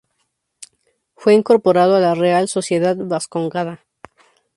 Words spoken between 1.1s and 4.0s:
Fue incorporado a la Real Sociedad Vascongada.